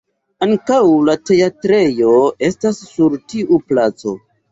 Ankaŭ 0.43 0.77
la 1.09 1.13
teatrejo 1.29 2.13
estas 2.47 2.79
sur 2.95 3.19
tiu 3.35 3.61
placo. 3.73 4.15